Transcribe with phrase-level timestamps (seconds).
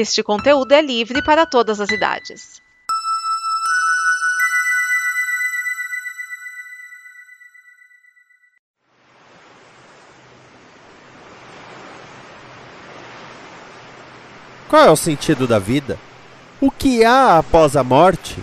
[0.00, 2.62] Este conteúdo é livre para todas as idades.
[14.68, 15.98] Qual é o sentido da vida?
[16.60, 18.38] O que há após a morte?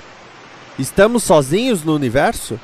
[0.77, 2.59] Estamos sozinhos no universo?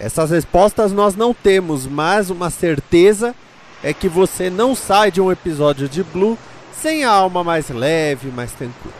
[0.00, 3.36] Essas respostas nós não temos, mas uma certeza
[3.84, 6.36] é que você não sai de um episódio de Blue
[6.80, 8.94] sem a alma mais leve, mais tranquila.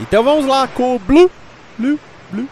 [0.00, 1.30] Então vamos lá com o Blue,
[1.78, 1.98] Blue,
[2.30, 2.48] Blue.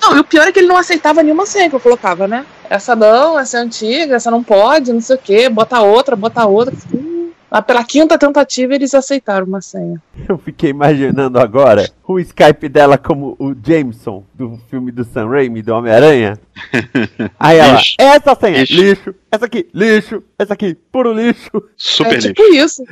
[0.00, 2.44] Não, e o pior é que ele não aceitava nenhuma senha que eu colocava, né?
[2.68, 6.44] Essa não, essa é antiga, essa não pode, não sei o quê, bota outra, bota
[6.46, 6.74] outra.
[6.94, 7.11] Hum.
[7.52, 10.00] Lá pela quinta tentativa eles aceitaram uma senha.
[10.26, 15.60] Eu fiquei imaginando agora o Skype dela como o Jameson do filme do Sam Raimi,
[15.60, 16.38] do Homem-Aranha.
[17.38, 17.94] Aí ela, Lixo.
[17.98, 18.74] essa senha, Lixo.
[18.74, 19.14] lixo.
[19.30, 21.50] essa aqui, lixo, essa aqui, puro lixo.
[21.76, 22.28] Super é lixo.
[22.28, 22.82] tipo isso.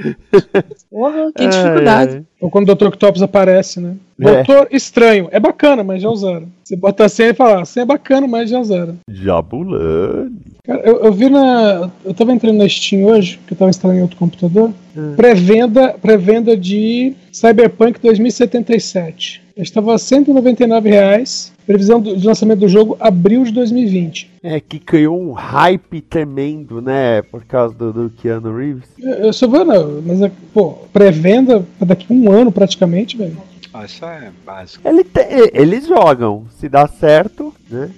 [0.92, 2.10] Porra, que dificuldade.
[2.12, 2.24] Ai, ai.
[2.38, 2.88] Ou quando o Dr.
[2.88, 3.96] Octopus aparece, né?
[4.20, 4.42] É.
[4.42, 5.28] Doutor Estranho.
[5.30, 6.48] É bacana, mas já usaram.
[6.62, 8.96] Você bota a senha e fala, a senha é bacana, mas já usaram.
[9.08, 10.50] Jabulani.
[10.64, 11.90] Cara, eu, eu vi na.
[12.04, 14.72] Eu tava entrando na Steam hoje, que eu tava instalando em outro computador.
[15.16, 19.42] Pré-venda pré-venda de Cyberpunk 2077.
[19.56, 21.52] Estava 199 reais.
[21.66, 24.30] Previsão do, de lançamento do jogo abril de 2020.
[24.42, 27.22] É que criou um hype tremendo, né?
[27.22, 28.88] Por causa do, do Keanu Reeves.
[28.98, 33.36] Eu, eu só vou, não, mas, é, pô, pré-venda daqui a um ano praticamente, velho.
[33.72, 34.86] Ah, isso é básico.
[34.86, 37.90] Ele te- eles jogam, se dá certo, né?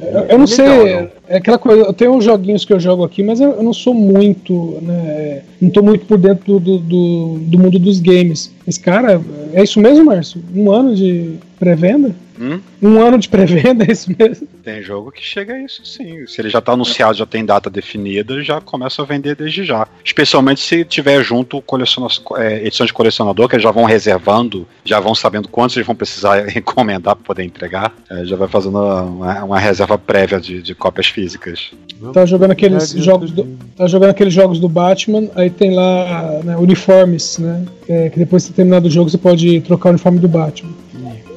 [0.00, 1.10] Eu, eu não sei, jogam.
[1.28, 3.72] é aquela coisa, eu tenho uns joguinhos que eu jogo aqui, mas eu, eu não
[3.74, 8.52] sou muito, né, não tô muito por dentro do, do, do mundo dos games.
[8.66, 9.20] Mas, cara,
[9.52, 10.42] é isso mesmo, Márcio?
[10.54, 12.10] Um ano de pré-venda?
[12.42, 12.60] Hum?
[12.82, 14.48] Um ano de pré-venda, é isso mesmo?
[14.64, 16.26] Tem jogo que chega a isso sim.
[16.26, 19.86] Se ele já tá anunciado, já tem data definida, já começa a vender desde já.
[20.04, 22.08] Especialmente se tiver junto coleciona
[22.38, 25.94] é, edição de colecionador, que eles já vão reservando, já vão sabendo quantos eles vão
[25.94, 27.94] precisar encomendar para poder entregar.
[28.10, 31.70] É, já vai fazendo uma, uma reserva prévia de, de cópias físicas.
[32.12, 36.56] Tá jogando aqueles jogos do, tá jogando aqueles jogos do Batman, aí tem lá né,
[36.56, 37.64] uniformes, né?
[37.88, 40.72] é, que depois de ter terminado o jogo você pode trocar o uniforme do Batman.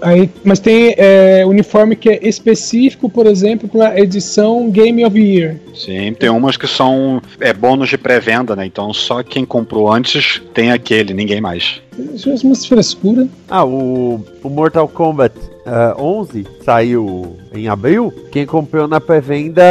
[0.05, 5.25] Aí, mas tem é, uniforme que é específico, por exemplo, para edição Game of the
[5.25, 5.55] Year.
[5.73, 8.67] Sim, tem umas que são é, bônus de pré-venda, né?
[8.67, 11.81] Então só quem comprou antes tem aquele, ninguém mais.
[12.13, 13.27] Isso é uma frescura.
[13.49, 15.33] Ah, o, o Mortal Kombat
[15.65, 18.13] ah, 11 saiu em abril.
[18.31, 19.63] Quem comprou na pré-venda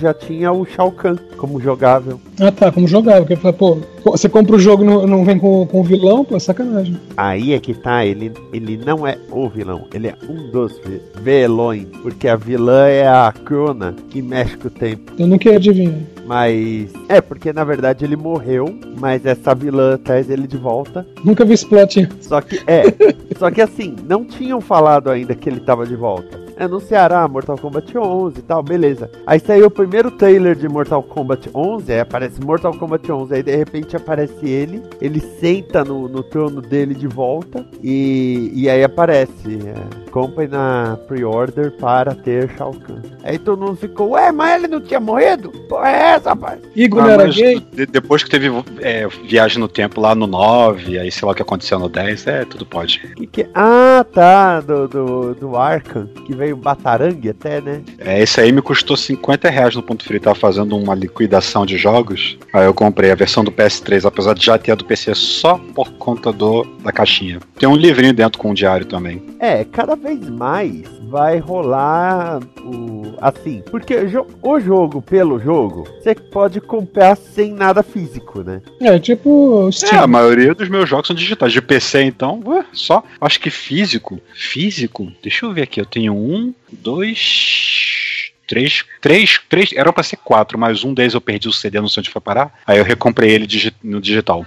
[0.00, 2.20] já tinha o Shao Kahn como jogável.
[2.40, 3.24] Ah tá, como jogava.
[3.26, 6.36] Porque pô, você compra o jogo e não, não vem com, com o vilão, pô,
[6.36, 6.96] é sacanagem.
[7.16, 11.00] Aí é que tá, ele, ele não é o vilão, ele é um dos vi-
[11.22, 11.86] vilões.
[12.02, 15.12] Porque a vilã é a Crona, que mexe com o tempo.
[15.18, 15.94] Eu nunca adivinhar.
[16.26, 16.92] Mas.
[17.08, 21.06] É, porque na verdade ele morreu, mas essa vilã traz ele de volta.
[21.24, 22.08] Nunca vi esse plot.
[22.20, 22.84] Só que, é.
[23.38, 26.40] só que assim, não tinham falado ainda que ele tava de volta.
[26.58, 29.10] Anunciaram, ah, Mortal Kombat 11 e tal, beleza.
[29.26, 33.42] Aí saiu o primeiro trailer de Mortal Kombat 11, aí aparece Mortal Kombat 11, aí
[33.42, 38.84] de repente aparece ele, ele senta no, no trono dele de volta e, e aí
[38.84, 43.00] aparece, é, compre na pre-order para ter Shao Kahn.
[43.24, 45.50] Aí todo mundo ficou, ué, mas ele não tinha morrido?
[45.68, 46.60] Porra é essa, rapaz?
[46.76, 47.60] Igor Ah, era gay?
[47.72, 48.48] de- depois que teve
[48.80, 52.26] é, viagem no tempo lá no 9, aí sei lá o que aconteceu no 10,
[52.26, 52.98] é, tudo pode.
[53.16, 53.46] Que que...
[53.54, 57.80] Ah, tá, do, do, do Arkham, que veio Batarangue até, né?
[57.98, 60.20] É, esse aí me custou 50 reais no ponto frio.
[60.20, 62.36] Tava fazendo uma liquidação de jogos.
[62.52, 65.58] Aí eu comprei a versão do PS3, apesar de já ter a do PC só
[65.74, 67.40] por conta do, da caixinha.
[67.58, 69.22] Tem um livrinho dentro com um diário também.
[69.38, 73.14] É, cada vez mais vai rolar o.
[73.20, 78.60] Assim, porque o jo- o jogo pelo jogo, você pode comprar sem nada físico, né?
[78.80, 80.08] É, tipo É, a Steam.
[80.08, 81.52] maioria dos meus jogos são digitais.
[81.52, 83.02] De PC, então, ué, só.
[83.20, 84.20] Acho que físico.
[84.34, 85.10] Físico?
[85.22, 85.80] Deixa eu ver aqui.
[85.80, 88.30] Eu tenho um, dois.
[88.46, 91.88] Três, três, três, eram pra ser quatro, mas um deles eu perdi o CD, não
[91.88, 92.52] sei onde foi parar.
[92.66, 94.44] Aí eu recomprei ele digi- no digital.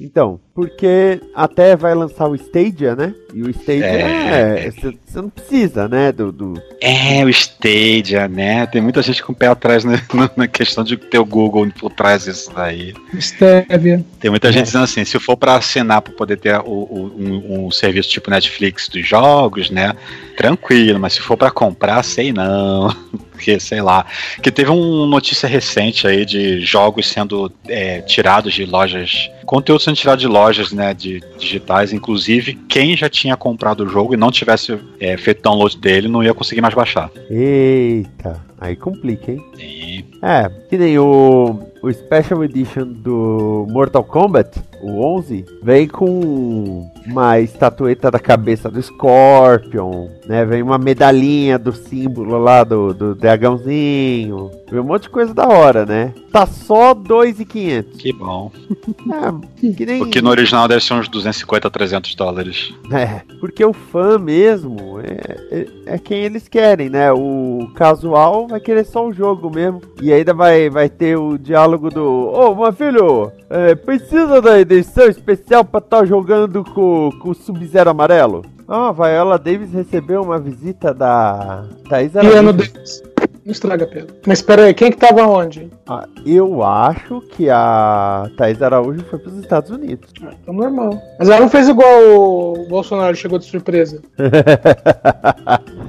[0.00, 3.14] Então, porque até vai lançar o Stadia, né?
[3.32, 4.66] E o Stadia É.
[4.66, 4.70] é.
[4.72, 6.10] Você não precisa, né?
[6.10, 8.66] Do, do, É, o Stadia, né?
[8.66, 10.02] Tem muita gente com o pé atrás né,
[10.36, 12.92] na, questão de ter o Google por trás disso daí.
[13.20, 14.04] Stevia.
[14.18, 17.66] Tem muita gente dizendo assim, se for pra assinar pra poder ter o, o- um,
[17.66, 19.94] um serviço tipo Netflix dos jogos, né?
[20.36, 22.88] Tranquilo, mas se for pra comprar, sei não.
[23.38, 24.04] Porque, sei lá.
[24.42, 29.30] Que teve uma notícia recente aí de jogos sendo é, tirados de lojas.
[29.46, 30.92] Conteúdo sendo tirado de lojas, né?
[30.92, 31.92] De digitais.
[31.92, 36.22] Inclusive, quem já tinha comprado o jogo e não tivesse é, feito download dele não
[36.22, 37.10] ia conseguir mais baixar.
[37.30, 39.44] Eita, aí complica, hein?
[39.58, 46.90] E É, que nem o, o Special Edition do Mortal Kombat, o 11, vem com
[47.06, 50.44] uma estatueta da cabeça do Scorpion, né?
[50.44, 54.50] Vem uma medalhinha do símbolo lá do, do dragãozinho.
[54.70, 56.12] Vem um monte de coisa da hora, né?
[56.30, 58.00] Tá só 2,500.
[58.00, 58.50] que bom.
[59.08, 59.98] É, que nem...
[59.98, 62.74] Porque no original deve ser uns 250, 300 dólares.
[62.92, 67.10] É, porque o fã mesmo é, é, é quem eles querem, né?
[67.12, 69.80] O casual vai querer só o jogo mesmo.
[70.02, 75.06] E ainda vai, vai ter o diálogo do: Ô, meu filho, é, precisa da edição
[75.08, 78.44] especial pra estar jogando com, com o Sub-Zero amarelo?
[78.66, 82.52] Ah, a Viola Davis recebeu uma visita da Thaís E ano Araújo.
[82.52, 83.02] deles.
[83.44, 84.14] Não estraga, Pedro.
[84.26, 85.70] Mas espera aí, quem que tava onde?
[85.86, 90.12] Ah, eu acho que a Thaís Araújo foi pros Estados Unidos.
[90.22, 91.00] Ah, então normal.
[91.18, 94.02] Mas ela não fez igual o Bolsonaro, chegou de surpresa.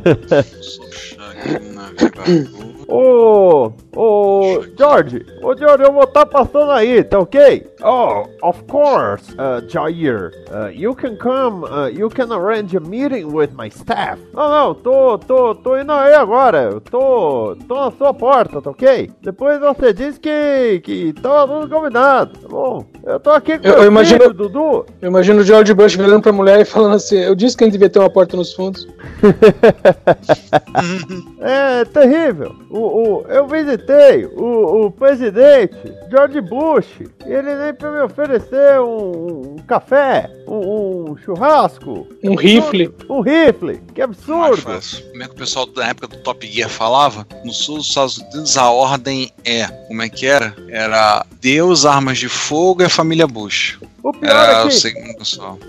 [0.03, 2.68] Puxar aqui no navegador.
[2.91, 7.67] Ô, ô, George, ô George, eu vou estar passando aí, tá ok?
[7.83, 10.31] Oh, of course, uh, Jair.
[10.49, 14.19] Uh, you can come, uh, you can arrange a meeting with my staff.
[14.33, 16.71] Não, não, tô, tô, tô indo aí agora.
[16.73, 19.11] Eu tô, tô na sua porta, tá ok?
[19.21, 22.83] Depois você diz que, que tava tudo combinado, tá bom?
[23.05, 24.85] Eu tô aqui com Eu- eu o imagino- filho, Dudu.
[24.99, 27.67] Eu imagino o George Bush virando pra mulher e falando assim: Eu disse que a
[27.67, 28.87] gente devia ter uma porta nos fundos.
[31.41, 32.53] É terrível.
[32.69, 35.77] O, o, eu visitei o, o presidente
[36.09, 36.87] George Bush.
[37.25, 42.07] E ele nem pra me oferecer um, um café, um, um churrasco.
[42.23, 42.93] Um rifle.
[43.09, 43.81] Um rifle.
[43.93, 44.61] Que absurdo.
[44.61, 45.05] fácil.
[45.11, 47.27] Como é que o pessoal da época do Top Gear falava?
[47.43, 49.67] No sul dos Estados Unidos a ordem é.
[49.87, 50.55] Como é que era?
[50.69, 53.77] Era Deus, armas de fogo e a família Bush.
[54.03, 55.23] O pior Era é o que segundo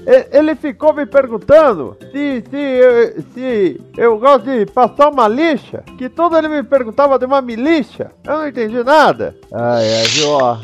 [0.06, 5.82] e- ele ficou me perguntando se, se, eu- se eu gosto de passar uma lixa.
[5.98, 8.10] Que tudo ele me perguntava de uma milícia.
[8.24, 9.34] Eu não entendi nada.
[9.52, 10.58] Ai, ai, viu, ó.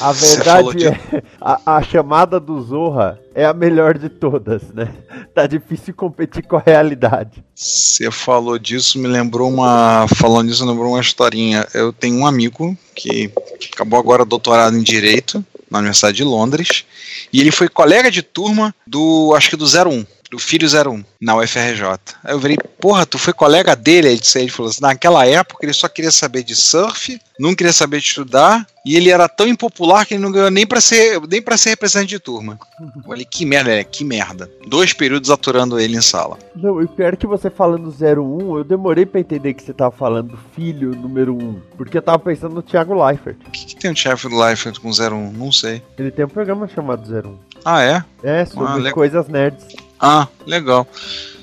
[0.00, 1.22] A verdade é.
[1.40, 4.88] A, a chamada do Zorra é a melhor de todas, né?
[5.34, 7.42] Tá difícil competir com a realidade.
[7.54, 10.06] Você falou disso, me lembrou uma.
[10.14, 11.66] Falando disso, me lembrou uma historinha.
[11.74, 13.30] Eu tenho um amigo que
[13.74, 16.84] acabou agora doutorado em Direito na Universidade de Londres.
[17.32, 19.32] E ele foi colega de turma do.
[19.36, 20.06] acho que do 01.
[20.30, 21.82] Do filho 01, na UFRJ.
[22.22, 24.08] Aí eu virei, porra, tu foi colega dele?
[24.08, 27.72] Ele, disse, ele falou assim: naquela época ele só queria saber de surf, não queria
[27.72, 31.18] saber de estudar, e ele era tão impopular que ele não ganhou nem pra ser,
[31.30, 32.58] nem pra ser representante de turma.
[32.96, 34.50] Eu falei, que merda, é, que merda.
[34.66, 36.38] Dois períodos aturando ele em sala.
[36.54, 40.32] Não, e pior que você falando 01, eu demorei pra entender que você tava falando
[40.32, 41.60] do filho número 1.
[41.76, 43.38] Porque eu tava pensando no Thiago Leifert.
[43.46, 45.32] O que, que tem o do Life com 01?
[45.32, 45.82] Não sei.
[45.98, 47.34] Ele tem um programa chamado 01.
[47.64, 48.04] Ah, é?
[48.22, 49.87] É, sobre Ah, coisas nerds.
[50.00, 50.86] Ah, legal.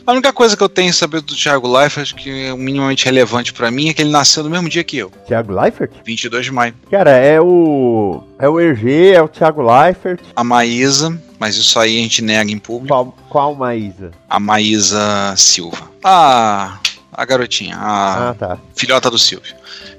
[0.07, 3.51] A única coisa que eu tenho a saber do Thiago Leifert, que é minimamente relevante
[3.51, 5.91] pra mim, é que ele nasceu no mesmo dia que eu, Thiago Leifert?
[6.05, 6.75] 22 de maio.
[6.91, 8.21] Cara, é o.
[8.37, 10.19] É o Hergé, é o Thiago Leifert.
[10.35, 12.87] A Maísa, mas isso aí a gente nega em público.
[12.93, 14.11] Qual, qual Maísa?
[14.29, 15.89] A Maísa Silva.
[16.03, 16.77] Ah,
[17.11, 18.57] a garotinha, a Ah, tá.
[18.75, 19.55] filhota do Silvio.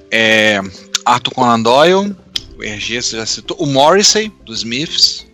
[0.09, 0.61] É,
[1.05, 2.15] Arthur Conan Doyle,
[2.57, 3.57] o RG, você já citou.
[3.59, 5.27] O Morrissey, dos Smiths.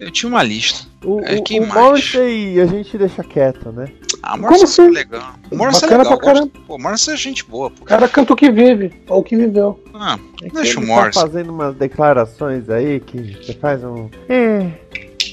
[0.00, 0.86] Eu tinha uma lista.
[1.04, 1.66] O, É, quem o?
[1.66, 3.86] Morrissey a gente deixa quieto, né?
[4.22, 4.86] Ah, o Morrissey assim?
[4.86, 5.32] é legal.
[5.50, 6.18] O Morrissey é legal.
[6.18, 7.82] gosto- Pô, o Morrissey é gente boa, pô.
[7.82, 9.82] O cara canta o que vive, ou o que viveu.
[9.94, 11.22] Ah, É Deixa o ele Morrissey.
[11.22, 14.08] tá fazendo umas declarações aí que você faz um.
[14.28, 14.70] É.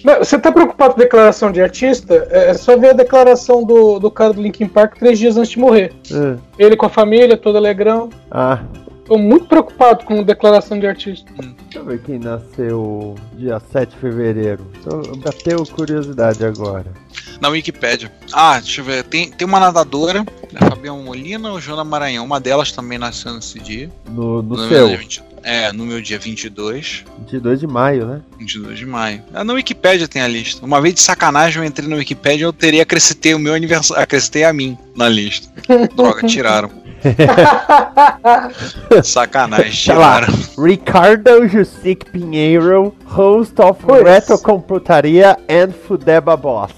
[0.04, 2.28] Não, Você tá preocupado com declaração de artista?
[2.30, 5.52] É é só ver a declaração do, do cara do Linkin Park três dias antes
[5.52, 5.92] de morrer.
[6.12, 8.10] Ah, Ele com a família, todo alegrão.
[8.30, 8.60] Ah,
[9.06, 11.32] Tô muito preocupado com declaração de artista.
[11.38, 14.66] deixa eu ver quem nasceu dia 7 de fevereiro.
[14.84, 16.92] Tô, bateu curiosidade agora.
[17.40, 18.12] na Wikipédia.
[18.34, 19.04] Ah, deixa eu ver.
[19.04, 22.26] Tem, tem uma nadadora, a Fabiana Molina ou Joana Maranhão.
[22.26, 23.92] Uma delas também nasceu nesse dia.
[24.10, 27.06] No, no meu seu, dia 20 é, no meu dia 22.
[27.20, 28.22] 22 de maio, né?
[28.40, 29.24] 22 de maio.
[29.32, 30.66] Ah, na Wikipédia tem a lista.
[30.66, 34.02] Uma vez de sacanagem eu entrei na Wikipédia eu teria acrescentei o meu aniversário.
[34.02, 35.48] Acrescentei a mim na lista.
[35.96, 36.72] Droga, tiraram.
[39.04, 40.34] Sacanagem, tiraram.
[40.58, 44.04] Ricardo Jussic Pinheiro, host of Pois.
[44.04, 46.72] Retrocomputaria and Fudeba Boss.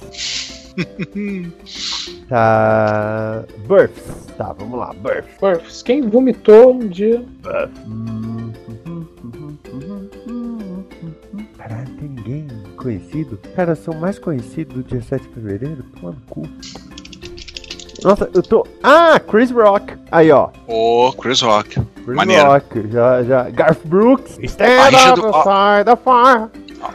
[2.30, 3.44] tá.
[3.68, 4.28] Births.
[4.38, 5.38] Tá, vamos lá, births.
[5.40, 7.24] Burfs, quem vomitou um dia.
[11.58, 13.40] Caralho, tem ninguém conhecido?
[13.56, 15.84] Cara, são mais conhecidos do dia 7 de fevereiro?
[16.00, 16.48] Toma no cu.
[18.08, 18.66] Nossa, eu tô.
[18.82, 19.94] Ah, Chris Rock.
[20.10, 20.48] Aí, ó.
[20.66, 21.78] Ô, Chris Rock.
[22.06, 22.46] Chris Maneiro.
[22.48, 22.88] Rock.
[22.90, 23.50] Já, já.
[23.50, 24.38] Garth Brooks.
[24.44, 26.50] Stand Ah, the of fire.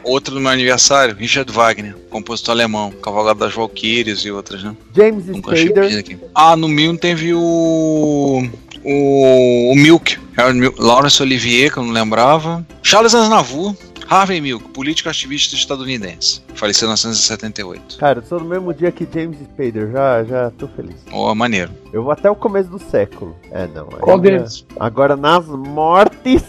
[0.05, 4.75] Outro do meu aniversário, Richard Wagner, compositor alemão, Cavalgado das Valkyries e outras, né?
[4.97, 5.99] James Nunca Spader.
[5.99, 6.19] aqui.
[6.35, 8.49] Ah, no Milton teve o.
[8.85, 12.67] O, o Milk, Harold Milk, Laurence Olivier, que eu não lembrava.
[12.83, 13.77] Charles Aznavour,
[14.13, 16.43] Harvey Milk, político ativista estadunidense.
[16.55, 17.97] Faleceu em 1978.
[17.97, 19.91] Cara, eu sou no mesmo dia que James Spader.
[19.91, 20.97] Já, já tô feliz.
[21.11, 21.73] Ó, maneiro.
[21.95, 23.35] Eu vou até o começo do século.
[23.51, 23.87] É, não.
[23.87, 24.67] Qual deles?
[24.79, 26.45] Agora nas mortes.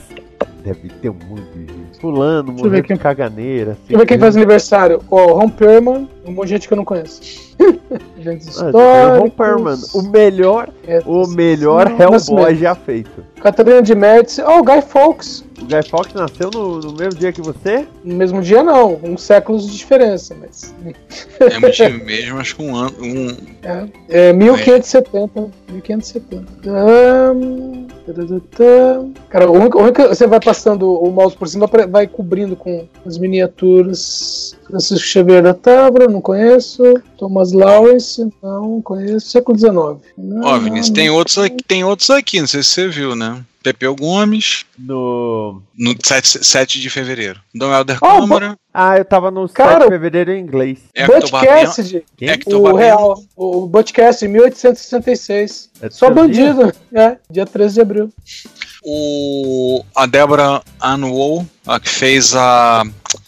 [0.61, 3.71] Deve ter um monte de eu ver morreu quem- de caganeira.
[3.71, 5.01] Assim, Deixa eu ver quem faz aniversário.
[5.09, 7.21] Ó, Ron Perlman, um monte de gente que eu não conheço.
[8.19, 9.93] gente Ah, o Ron Perlman, históricos.
[9.95, 10.69] o melhor,
[11.05, 13.23] o melhor Não, Hellboy já feito.
[13.41, 14.41] Catarina de Médici.
[14.41, 15.43] Oh, o Guy Fawkes.
[15.61, 17.85] O Guy Fawkes nasceu no, no mesmo dia que você?
[18.03, 18.99] No mesmo dia, não.
[19.03, 20.73] Uns séculos de diferença, mas.
[21.39, 22.93] Mesmo time mesmo, acho que um ano.
[23.01, 23.27] Um,
[24.09, 25.49] É, é 1570.
[25.71, 26.47] 1570.
[26.69, 27.82] Ahn, tadadadã.
[29.29, 32.55] Cara, o único, o único que você vai passando o mouse por cima, vai cobrindo
[32.55, 34.55] com as miniaturas.
[34.67, 36.83] Francisco Xavier da Tabra, não conheço.
[37.17, 39.29] Thomas Lawrence, não conheço.
[39.29, 39.73] Século XIX.
[40.43, 43.43] Ó, Vinícius, tem outros, aqui, tem outros aqui, não sei se você viu, né?
[43.63, 45.61] Pepeu Gomes, No.
[45.77, 47.39] no 7, 7 de fevereiro.
[47.55, 50.79] Dom Helder Ah, Câmara, Ah, eu tava no 7 Cara, de fevereiro em inglês.
[51.07, 51.31] Butch.
[51.31, 52.03] Cassidy?
[52.21, 52.77] Hector o Babiano.
[52.77, 55.69] real, o Butch Cassidy, 1866.
[55.81, 58.09] É do Só bandido, é, dia 13 de abril.
[58.85, 62.83] O, a Débora Anwol, a que fez a.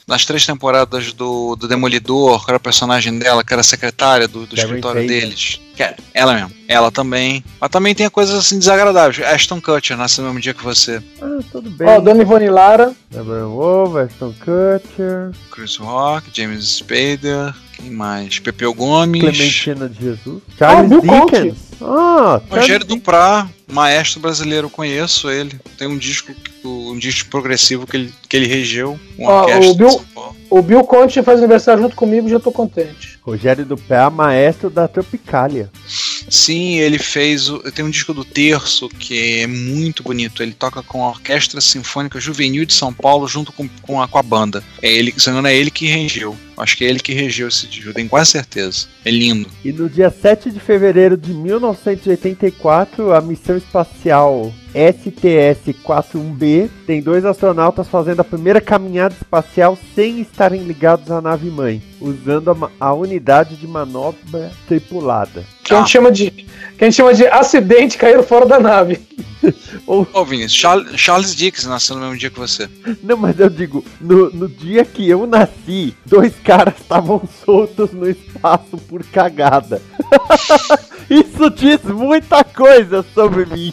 [0.07, 4.27] Nas três temporadas do, do Demolidor, que era a personagem dela, que era a secretária
[4.27, 5.07] do, do escritório Page.
[5.07, 5.61] deles.
[5.75, 6.51] Que é, ela mesmo.
[6.67, 7.43] Ela também.
[7.59, 9.19] Mas também tem coisas assim desagradáveis.
[9.27, 11.01] Ashton Kutcher nasceu no mesmo dia que você.
[11.19, 11.87] Ah, tudo bem.
[11.87, 17.55] Ó, Dona Ivone Lara, Deborah Wolf, Ashton Kutcher, Chris Rock, James Spader.
[17.77, 18.39] Quem mais?
[18.39, 19.21] Pepeu Gomes.
[19.21, 21.55] Clementina de Jesus, Charles Bill Dickens.
[21.81, 25.59] Ah, Rogério Duprá, maestro brasileiro, conheço ele.
[25.77, 26.31] Tem um disco,
[26.63, 28.97] um disco progressivo que ele, que ele regeu.
[29.19, 30.05] Um orquestra o Bill-
[30.49, 33.19] o Bill Conte faz aniversário junto comigo, já tô contente.
[33.21, 35.69] Rogério Dupé, maestro da Tropicália.
[36.29, 37.49] Sim, ele fez.
[37.49, 40.41] O, tem um disco do Terço que é muito bonito.
[40.41, 44.17] Ele toca com a Orquestra Sinfônica Juvenil de São Paulo junto com, com, a, com
[44.17, 44.63] a banda.
[44.81, 46.35] É ele, se não é ele que regeu.
[46.57, 48.87] Acho que é ele que regeu esse disco, eu tenho quase certeza.
[49.03, 49.49] É lindo.
[49.63, 57.87] E no dia 7 de fevereiro de 1984, a missão espacial STS-41B tem dois astronautas
[57.87, 63.67] fazendo a primeira caminhada espacial sem estarem ligados à nave-mãe, usando a, a unidade de
[63.67, 65.43] manobra tripulada.
[65.63, 65.79] Que a Ah.
[65.81, 66.45] gente chama de.
[66.77, 68.99] Que a gente chama de acidente caíram fora da nave.
[69.85, 72.67] Ou, Ô, Vinícius, Charles, Charles Dix nasceu no mesmo dia que você.
[73.03, 78.09] não, mas eu digo, no, no dia que eu nasci, dois caras estavam soltos no
[78.09, 79.81] espaço por cagada.
[81.09, 83.71] Isso diz muita coisa sobre mim.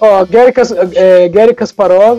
[0.00, 2.18] Ó, Gary, Kas, é, Gary Kasparov,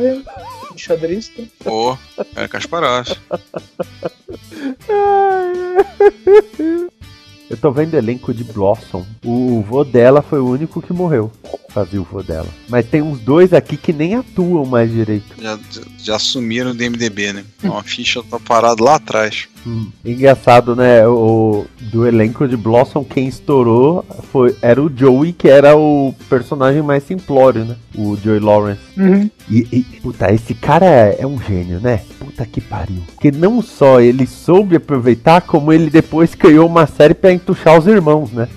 [0.73, 1.41] enxadrista.
[1.65, 1.97] Ô,
[2.35, 3.07] é Kasparov.
[7.47, 9.05] Eu tô vendo elenco de Blossom.
[9.23, 11.31] O vô dela foi o único que morreu.
[11.75, 12.47] Fazia o vô dela.
[12.69, 15.35] Mas tem uns dois aqui que nem atuam mais direito.
[15.37, 15.59] Já,
[16.01, 17.43] já sumiram do MDB, né?
[17.61, 19.49] Uma ficha tá parada lá atrás.
[19.67, 21.05] Hum, Engraçado, né?
[21.05, 26.81] O, do elenco de Blossom, quem estourou foi, era o Joey, que era o personagem
[26.81, 27.75] mais simplório, né?
[27.93, 28.79] O Joey Lawrence.
[28.95, 29.29] Uhum.
[29.51, 32.03] E, e, puta, esse cara é, é um gênio, né?
[32.17, 33.03] Puta que pariu.
[33.07, 37.85] Porque não só ele soube aproveitar, como ele depois criou uma série pra entuchar os
[37.85, 38.47] irmãos, né?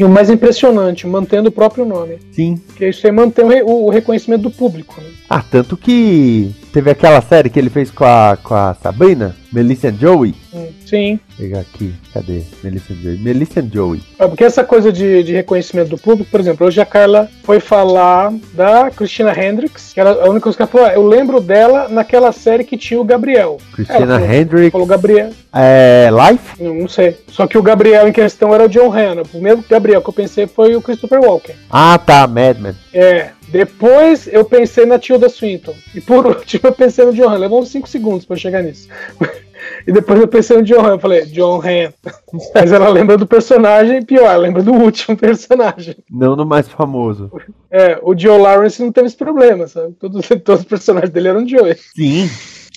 [0.00, 2.16] E o mais impressionante, mantendo o próprio nome.
[2.32, 2.58] Sim.
[2.74, 4.98] Que isso aí mantém o reconhecimento do público.
[4.98, 5.10] Né?
[5.28, 9.88] Ah, tanto que teve aquela série que ele fez com a, com a Sabrina, Melissa
[9.88, 10.34] and Joey.
[10.52, 11.20] Hum, Sim.
[11.30, 12.42] Vou pegar aqui, cadê?
[12.64, 13.18] Melissa and Joey.
[13.18, 14.02] Melissa and Joey.
[14.18, 17.60] É, Porque essa coisa de, de reconhecimento do público, por exemplo, hoje a Carla foi
[17.60, 21.40] falar da Christina Hendricks, que era a única coisa que ela falou, "Ah, eu lembro
[21.40, 23.58] dela naquela série que tinha o Gabriel.
[23.72, 24.72] Christina Ela falou- Hendricks.
[24.72, 26.62] Falou Gabriel, É, Life?
[26.62, 27.16] não, não sei.
[27.28, 29.22] Só que o Gabriel em questão era o John Hanna.
[29.22, 31.54] O primeiro Gabriel que eu pensei foi o Christopher Walken.
[31.70, 32.74] Ah, tá, Madman.
[32.92, 33.30] É.
[33.50, 35.74] Depois eu pensei na Tilda Swinton.
[35.94, 37.38] E por último eu pensei no John Han.
[37.38, 38.88] Levou uns 5 segundos pra chegar nisso.
[39.86, 40.92] E depois eu pensei no John Han.
[40.92, 41.92] Eu falei, John Han.
[42.54, 45.96] Mas ela lembra do personagem, pior, ela lembra do último personagem.
[46.10, 47.30] Não no mais famoso.
[47.70, 49.92] É, o Joe Lawrence não teve esse problema, sabe?
[50.00, 51.76] Todos, todos os personagens dele eram Joe.
[51.94, 52.28] Sim.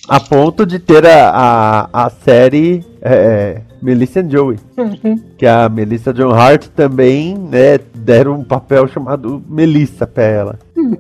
[0.08, 4.58] A ponto de ter a, a, a série é, Melissa and Joey.
[5.38, 10.60] Que a Melissa John Hart também, né, deram um papel chamado Melissa pra ela.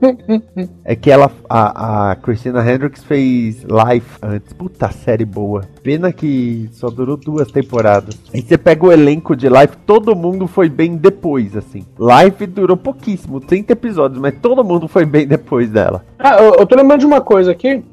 [0.85, 4.53] É que ela, a, a Christina Hendricks fez Life antes.
[4.53, 5.63] Puta série boa.
[5.83, 8.17] Pena que só durou duas temporadas.
[8.33, 11.85] Aí você pega o elenco de Life, todo mundo foi bem depois, assim.
[11.99, 16.05] Life durou pouquíssimo, 30 episódios, mas todo mundo foi bem depois dela.
[16.17, 17.83] Ah, eu, eu tô lembrando de uma coisa aqui.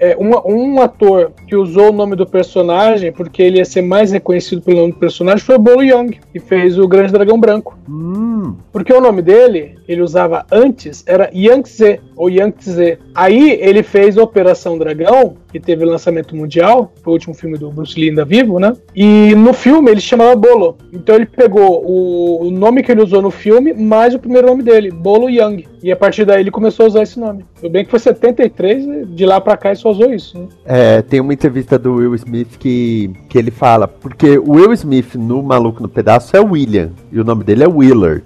[0.00, 4.10] É, um, um ator que usou o nome do personagem porque ele ia ser mais
[4.10, 7.78] reconhecido pelo nome do personagem foi o Bolo Young, que fez o Grande Dragão Branco.
[7.88, 12.98] Hum, Porque o nome dele, ele usava antes, era Yang Tze, ou Yang Tze.
[13.14, 17.98] Aí ele fez Operação Dragão, que teve lançamento mundial, foi o último filme do Bruce
[17.98, 18.72] Lee ainda vivo, né?
[18.94, 20.76] E no filme ele se chamava Bolo.
[20.92, 24.90] Então ele pegou o, nome que ele usou no filme, mais o primeiro nome dele,
[24.90, 25.64] Bolo Young.
[25.82, 27.44] E a partir daí ele começou a usar esse nome.
[27.56, 29.04] Tudo bem que foi 73, né?
[29.06, 30.46] de lá pra cá ele só usou isso, né?
[30.64, 35.14] É, tem uma entrevista do Will Smith que, que ele fala, porque o Will Smith
[35.14, 38.24] no Maluco no Pedaço é William, e o nome dele é Willard.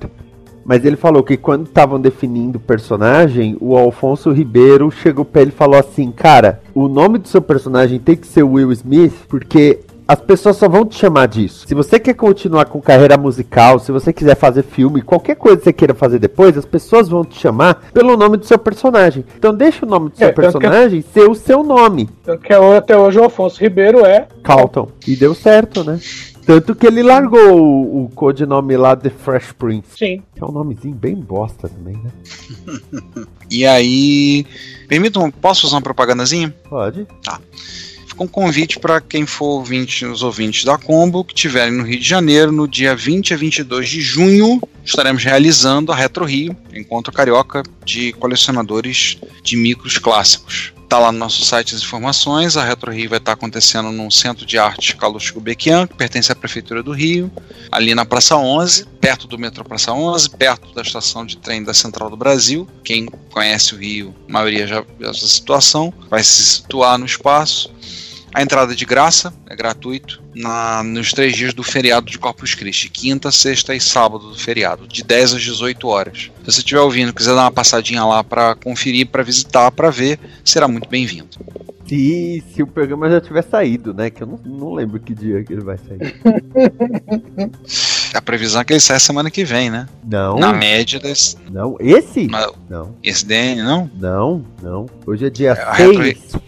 [0.65, 5.51] Mas ele falou que quando estavam definindo o personagem, o Alfonso Ribeiro chegou pra ele
[5.51, 9.81] e falou assim: Cara, o nome do seu personagem tem que ser Will Smith, porque
[10.07, 11.67] as pessoas só vão te chamar disso.
[11.69, 15.63] Se você quer continuar com carreira musical, se você quiser fazer filme, qualquer coisa que
[15.65, 19.25] você queira fazer depois, as pessoas vão te chamar pelo nome do seu personagem.
[19.39, 22.09] Então deixa o nome do seu É, tanto que- personagem ser o seu nome.
[22.25, 24.27] Tanto que até hoje o Alfonso Ribeiro é.
[24.43, 24.89] Calton.
[25.07, 26.01] E deu certo, né?
[26.51, 29.91] Tanto que ele largou o, o codinome lá The Fresh Prince.
[29.97, 30.21] Sim.
[30.35, 32.11] Que é um nomezinho bem bosta também, né?
[33.49, 34.45] E aí.
[34.89, 36.53] Permitam, posso usar uma propagandazinha?
[36.69, 37.07] Pode.
[38.07, 42.01] Fica um convite para quem for ouvinte, os ouvintes da Combo, que estiverem no Rio
[42.01, 47.13] de Janeiro, no dia 20 a 22 de junho, estaremos realizando a Retro Rio, encontro
[47.13, 50.73] carioca de colecionadores de micros clássicos.
[50.91, 52.57] Tá lá no nosso site as informações.
[52.57, 56.35] A Retro Rio vai estar acontecendo no Centro de Arte Carlos Gulbenkian, que pertence à
[56.35, 57.31] Prefeitura do Rio,
[57.71, 61.73] ali na Praça 11, perto do metrô Praça 11, perto da estação de trem da
[61.73, 62.69] Central do Brasil.
[62.83, 67.73] Quem conhece o Rio, a maioria já viu essa situação, vai se situar no espaço.
[68.33, 72.55] A entrada é de graça, é gratuito, na- nos três dias do feriado de Corpus
[72.55, 76.31] Christi, quinta, sexta e sábado do feriado, de 10 às 18 horas.
[76.41, 80.19] Se você estiver ouvindo, quiser dar uma passadinha lá para conferir, para visitar, para ver,
[80.45, 81.29] será muito bem-vindo.
[81.89, 84.11] Se, se o programa já tiver saído, né?
[84.11, 86.15] Que eu não, não lembro que dia que ele vai sair.
[88.15, 89.89] A previsão é que ele saia semana que vem, né?
[90.05, 91.37] Não, Na média desse.
[91.51, 91.77] não.
[91.81, 92.29] Esse?
[92.29, 93.91] Mas Não, esse DN, não?
[93.99, 94.87] não, não.
[95.07, 95.99] Hoje é dia a 6.
[95.99, 96.41] Retro-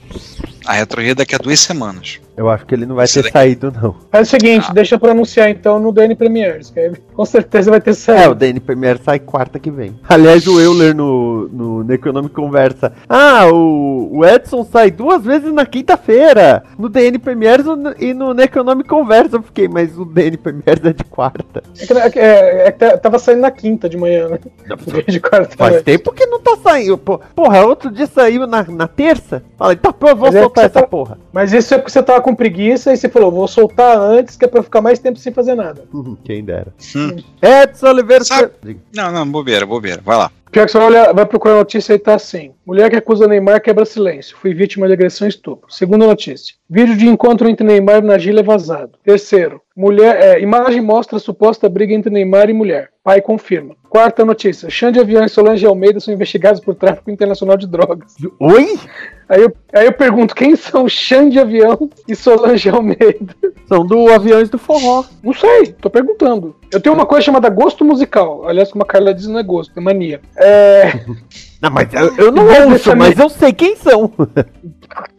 [0.65, 2.22] A Retro Rio daqui a duas semanas.
[2.37, 3.33] Eu acho que ele não vai Esse ter daqui.
[3.33, 3.95] saído, não.
[4.11, 4.73] Faz o seguinte, Ah.
[4.73, 7.97] deixa pra anunciar então no DN Premiers, que aí com certeza vai ter É, o
[7.97, 8.35] saído.
[8.35, 9.95] DN Premier sai quarta que vem.
[10.09, 12.93] Aliás, o Euler no, no Necronome Conversa.
[13.09, 16.63] Ah, o, o Edson sai duas vezes na quinta-feira.
[16.79, 17.65] No DN Premiers
[17.99, 19.37] e no Necronome Conversa.
[19.37, 21.63] Eu fiquei, mas o DN Premiers é de quarta.
[21.79, 24.39] É que, é que- é, é que tá- tava saindo na quinta de manhã, né?
[24.87, 25.55] Vez de quarta.
[25.57, 25.83] Faz né?
[25.83, 26.97] tempo que não tá saindo.
[26.97, 29.43] Porra, outro dia saiu na, na terça.
[29.59, 31.19] Falei, tá, pô, eu vou Mas é soltar que essa tá- porra.
[31.33, 34.45] Mas isso é porque você tava com preguiça e você falou, vou soltar antes, que
[34.45, 35.85] é pra eu ficar mais tempo sem fazer nada.
[36.25, 36.73] Quem dera.
[36.97, 37.17] Hum.
[37.43, 38.25] Edson Oliveira.
[38.25, 38.53] Sabe-.
[38.95, 40.01] Não, não, bobeira, bobeira.
[40.05, 40.31] Vai lá.
[40.53, 42.53] Pior que você vai, olhar, vai procurar a notícia e tá assim.
[42.67, 44.37] Mulher que acusa Neymar quebra silêncio.
[44.37, 45.73] Fui vítima de agressão e estupro.
[45.73, 46.55] Segunda notícia.
[46.69, 48.93] Vídeo de encontro entre Neymar e Nagila é vazado.
[49.03, 49.63] Terceiro.
[49.77, 52.91] Mulher, é, imagem mostra suposta briga entre Neymar e mulher.
[53.03, 53.75] Pai confirma.
[53.89, 54.71] Quarta notícia.
[54.71, 58.15] Xande Avião e Solange Almeida são investigados por tráfico internacional de drogas.
[58.39, 58.79] Oi?
[59.29, 63.35] Aí eu, aí eu pergunto, quem são Xande Avião e Solange Almeida?
[63.67, 65.05] São do Aviões do Forró.
[65.23, 66.55] Não sei, tô perguntando.
[66.71, 68.47] Eu tenho uma coisa chamada gosto musical.
[68.47, 70.21] Aliás, como a Carla diz, não é gosto, é mania.
[70.37, 70.93] É...
[71.63, 74.13] Não, mas eu, eu não ouço, mas eu sei quem são.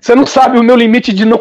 [0.00, 1.38] Você não sabe o meu limite de não,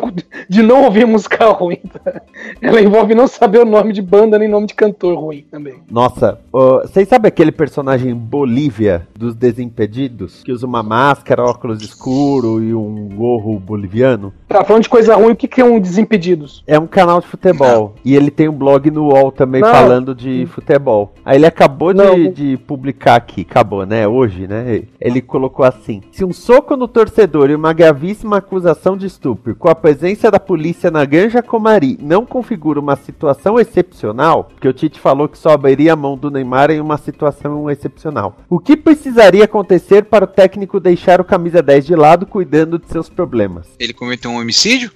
[0.50, 1.78] de não ouvir música ruim.
[2.04, 2.22] tá?
[2.62, 5.76] Ela envolve não saber o nome de banda nem nome de cantor ruim também.
[5.90, 10.44] Nossa, ó, vocês sabem aquele personagem Bolívia dos Desimpedidos?
[10.44, 14.34] Que usa uma máscara, óculos escuro e um gorro boliviano?
[14.48, 16.64] Tá, falando de coisa ruim, o que, que é um Desimpedidos?
[16.68, 17.96] É um canal de futebol.
[18.04, 19.72] E ele tem um blog no UOL também Não.
[19.72, 21.14] falando de futebol.
[21.24, 24.08] Aí ele acabou de, de publicar aqui, acabou, né?
[24.08, 24.84] Hoje, né?
[25.00, 29.70] Ele colocou assim: Se um soco no torcedor e uma gravíssima acusação de estupro com
[29.70, 35.00] a presença da polícia na Granja Comari não configura uma situação excepcional, porque o Tite
[35.00, 38.38] falou que só abriria a mão do Neymar em uma situação excepcional.
[38.50, 42.88] O que precisaria acontecer para o técnico deixar o camisa 10 de lado cuidando de
[42.88, 43.68] seus problemas?
[43.80, 44.92] Ele cometeu um homicídio?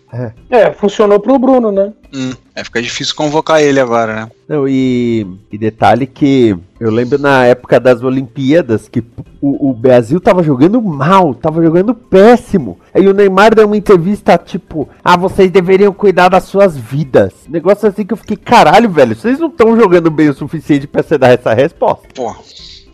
[0.50, 1.94] É, funcionou pro Bruno, né?
[2.12, 2.32] Hum.
[2.56, 4.32] É, fica difícil convocar ele agora, né?
[4.48, 9.04] Não, e, e detalhe que eu lembro na época das Olimpíadas que
[9.42, 12.80] o, o Brasil tava jogando mal, tava jogando péssimo.
[12.94, 17.34] Aí o Neymar deu uma entrevista tipo: Ah, vocês deveriam cuidar das suas vidas.
[17.50, 21.02] Negócio assim que eu fiquei, caralho, velho, vocês não estão jogando bem o suficiente pra
[21.02, 22.08] você dar essa resposta.
[22.14, 22.36] Pô,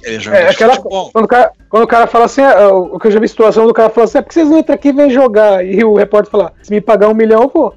[0.04, 1.10] ele joga É, aquela, futebol.
[1.12, 3.68] quando, o cara, quando o cara fala assim, é, o que eu já vi situação
[3.68, 5.66] do cara falar assim, é porque vocês não entram aqui e vêm jogar.
[5.66, 7.74] E o repórter fala, se me pagar um milhão, eu vou.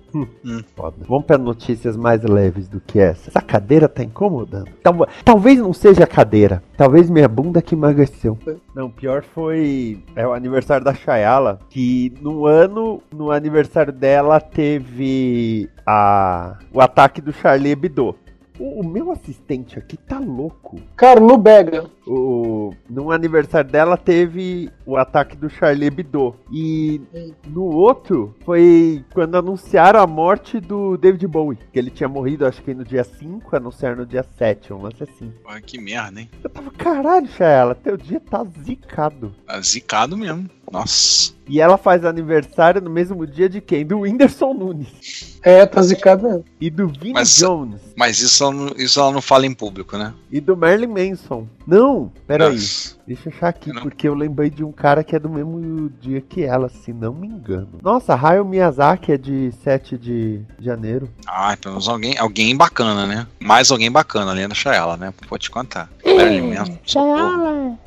[0.77, 0.97] Foda.
[1.09, 3.31] Vamos para notícias mais leves do que essa.
[3.31, 4.69] Essa cadeira tá incomodando.
[4.83, 6.63] Tal- talvez não seja a cadeira.
[6.77, 8.37] Talvez minha bunda que emagreceu.
[8.75, 15.69] Não, pior foi é o aniversário da Chayala, que no ano, no aniversário dela teve
[15.87, 18.15] a o ataque do Charlie Hebdo.
[18.59, 20.81] O, o meu assistente aqui tá louco.
[20.97, 21.91] Carlo Bega.
[22.07, 26.37] O, no aniversário dela teve o ataque do Charlie Hebdo.
[26.51, 27.01] E
[27.47, 31.59] no outro foi quando anunciaram a morte do David Bowie.
[31.73, 35.03] Que ele tinha morrido, acho que no dia 5, anunciaram no dia 7, um lance
[35.03, 35.33] assim.
[35.43, 36.31] Pô, que merda, hein?
[36.43, 39.35] Eu tava, caralho, Chaela, teu dia tá zicado.
[39.47, 40.49] Tá zicado mesmo.
[40.73, 41.33] Nossa.
[41.47, 43.85] E ela faz aniversário no mesmo dia de quem?
[43.85, 45.39] Do Whindersson Nunes.
[45.43, 46.45] É, tá mesmo.
[46.61, 47.81] E do Vin Mas- Jones.
[47.97, 50.15] Mas isso ela, não, isso ela não fala em público, né?
[50.31, 51.47] E do Marilyn Manson.
[51.67, 52.53] Não, peraí.
[52.55, 52.97] Nossa.
[53.07, 53.83] Deixa eu achar aqui, Não.
[53.83, 57.13] porque eu lembrei de um cara que é do mesmo dia que ela, se não
[57.13, 57.69] me engano.
[57.83, 61.09] Nossa, Hayao Miyazaki é de 7 de janeiro.
[61.27, 63.27] Ah, pelo menos alguém, alguém bacana, né?
[63.41, 65.13] Mais alguém bacana além da Chaela, né?
[65.29, 65.91] Vou te contar.
[66.05, 66.75] Marilyn Manson,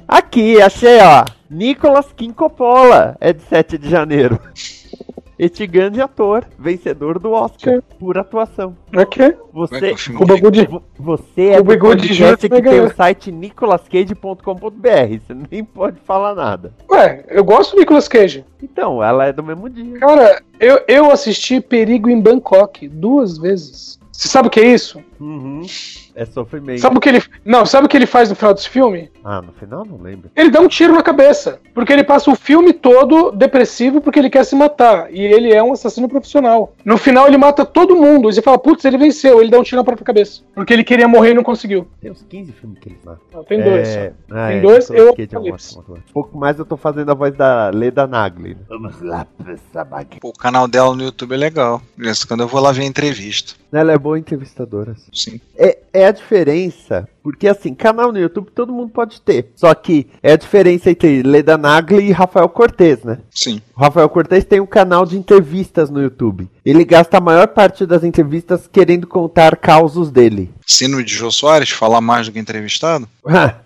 [0.08, 1.26] Aqui, achei, ó.
[1.50, 4.40] Nicolas Kim Coppola é de 7 de janeiro.
[5.38, 8.74] Este grande ator, vencedor do Oscar por atuação.
[8.96, 9.26] Ok.
[9.26, 10.66] É Você, Cuba Good.
[10.68, 15.20] vo- você é do Cuba Good podcast que tem o site nicolascage.com.br.
[15.28, 16.74] Você nem pode falar nada.
[16.90, 18.46] Ué, eu gosto do Nicolas Cage.
[18.64, 20.00] Então, ela é do mesmo dia.
[20.00, 24.00] Cara, eu, eu assisti Perigo em Bangkok duas vezes.
[24.14, 25.02] Você sabe o que é isso?
[25.20, 25.62] Uhum.
[26.16, 26.80] É sofrimento.
[26.82, 27.22] Sabe o que ele.
[27.44, 29.12] Não, sabe o que ele faz no final desse filme?
[29.24, 30.30] Ah, no final não lembro.
[30.36, 31.60] Ele dá um tiro na cabeça.
[31.74, 35.14] Porque ele passa o filme todo depressivo porque ele quer se matar.
[35.14, 36.74] E ele é um assassino profissional.
[36.84, 38.30] No final ele mata todo mundo.
[38.30, 39.42] E você fala, putz, ele venceu.
[39.42, 40.42] Ele dá um tiro na própria cabeça.
[40.54, 41.88] Porque ele queria morrer e não conseguiu.
[42.02, 43.22] Tem uns 15 filmes que eles matam.
[43.34, 43.88] Não, tem dois.
[43.88, 44.36] É, só.
[44.36, 46.00] ah, Tem é, dois, eu- ator.
[46.14, 48.58] Pouco mais eu tô fazendo a voz da Leda Nagli.
[48.70, 49.26] Vamos lá,
[50.24, 51.82] o canal dela no YouTube é legal.
[52.28, 53.54] Quando eu vou lá ver a entrevista.
[53.72, 54.96] Ela é boa entrevistadora.
[55.14, 55.40] Sim.
[55.58, 59.48] É, é a diferença, porque assim, canal no YouTube todo mundo pode ter.
[59.56, 63.18] Só que é a diferença entre Leda Nagli e Rafael Cortez, né?
[63.32, 63.60] Sim.
[63.76, 66.48] O Rafael Cortez tem um canal de entrevistas no YouTube.
[66.64, 70.52] Ele gasta a maior parte das entrevistas querendo contar causos dele.
[70.68, 73.08] Síndrome de Jô Soares, falar mais do que entrevistado?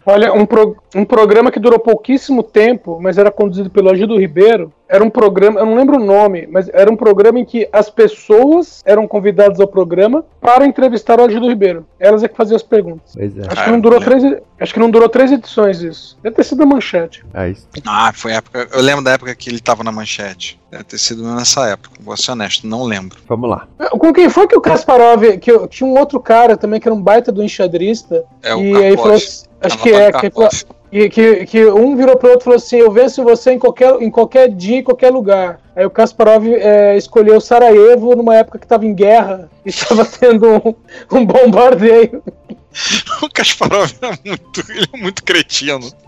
[0.06, 4.72] Olha, um, pro- um programa que durou pouquíssimo tempo, mas era conduzido pelo Agildo Ribeiro.
[4.88, 7.90] Era um programa, eu não lembro o nome, mas era um programa em que as
[7.90, 11.86] pessoas eram convidadas ao programa para entrevistar o Agildo Ribeiro.
[12.00, 13.14] Elas é que faziam as perguntas.
[13.14, 13.42] pois é.
[13.50, 14.24] Acho Ah, que não durou eu três,
[14.60, 16.18] acho que não durou três edições isso.
[16.22, 17.26] Deve ter sido a manchete.
[17.34, 17.68] É isso.
[17.86, 18.68] Ah, foi a época.
[18.72, 20.60] Eu lembro da época que ele tava na manchete.
[20.70, 21.96] Deve ter sido nessa época.
[22.00, 23.18] Vou ser honesto, não lembro.
[23.28, 23.68] Vamos lá.
[23.92, 26.94] Com quem foi que o Kasparov, que eu, tinha um outro cara também que era
[26.94, 30.32] um baita do enxadrista, É o e aí falou assim, acho que é, que.
[30.92, 34.02] E que, que um virou pro outro e falou assim: Eu venço você em qualquer,
[34.02, 35.60] em qualquer dia, em qualquer lugar.
[35.76, 40.48] Aí o Kasparov é, escolheu Sarajevo numa época que estava em guerra e estava tendo
[40.48, 40.76] um,
[41.12, 42.24] um bombardeio.
[43.22, 45.88] O Kasparov é muito, ele é muito cretino.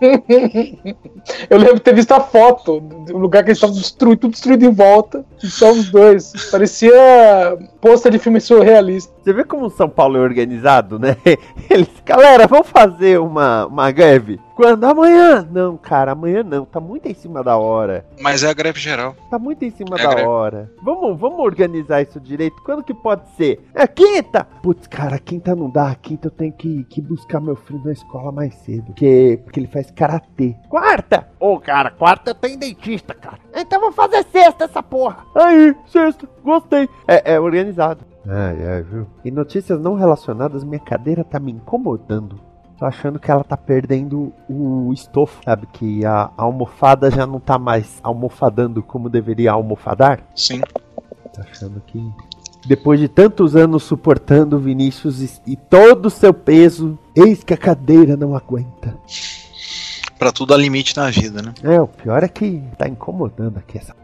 [1.50, 4.64] Eu lembro de ter visto a foto do lugar que eles estavam destruído, tudo destruído
[4.64, 5.24] em volta.
[5.38, 6.32] Só os dois.
[6.50, 6.92] Parecia
[7.80, 9.12] posta de filme surrealista.
[9.22, 11.16] Você vê como São Paulo é organizado, né?
[11.68, 14.40] Eles, galera, vamos fazer uma, uma greve.
[14.62, 14.84] Quando?
[14.84, 15.48] Amanhã?
[15.50, 16.64] Não, cara, amanhã não.
[16.64, 18.06] Tá muito em cima da hora.
[18.20, 19.16] Mas é a greve geral.
[19.28, 20.28] Tá muito em cima É da greve.
[20.28, 20.70] hora.
[20.84, 22.62] Vamos, vamos organizar isso direito.
[22.64, 23.60] Quando que pode ser?
[23.74, 24.44] É quinta!
[24.62, 25.92] Putz, cara, quinta não dá.
[25.96, 28.84] Quinta eu tenho que, que buscar meu filho na escola mais cedo.
[28.86, 30.54] Porque, porque ele faz karatê.
[30.68, 31.26] Quarta!
[31.40, 33.38] Ô, cara, quarta eu tenho dentista, cara.
[33.52, 35.24] Então vamos fazer sexta essa porra.
[35.34, 36.28] Aí, sexta.
[36.44, 36.88] Gostei.
[37.08, 38.04] É, é organizado.
[38.28, 39.08] Ai, ai, viu?
[39.24, 42.38] E notícias não relacionadas, minha cadeira tá me incomodando.
[42.82, 45.68] Tô achando que ela tá perdendo o estofo, sabe?
[45.72, 50.24] Que a almofada já não tá mais almofadando como deveria almofadar.
[50.34, 50.60] Sim.
[51.32, 52.04] Tô achando que.
[52.66, 57.54] Depois de tantos anos suportando o Vinícius e, e todo o seu peso, eis que
[57.54, 58.98] a cadeira não aguenta.
[60.18, 61.54] Pra tudo há limite na vida, né?
[61.62, 63.94] É, o pior é que tá incomodando aqui essa.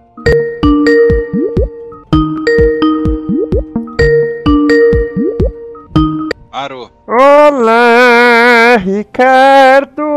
[6.53, 6.91] Parou.
[7.07, 8.28] Olá,
[8.79, 10.09] Ricardo!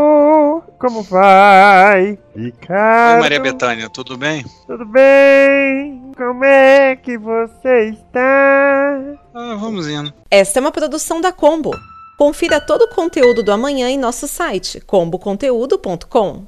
[0.82, 2.18] como vai?
[2.34, 4.44] Ricardo, Oi, Maria Bethânia, tudo bem?
[4.66, 6.10] tudo bem?
[6.16, 8.98] Como é que você está?
[9.32, 10.12] Ah, vamos indo.
[10.28, 11.70] Esta é uma produção da Combo.
[12.18, 16.46] Confira todo o conteúdo do amanhã em nosso site comboconteúdo.com.